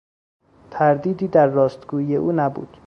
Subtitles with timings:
[0.71, 2.77] تردیدی در راستگویی او نبود.